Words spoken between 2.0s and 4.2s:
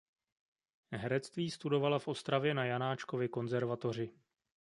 Ostravě na Janáčkově konzervatoři.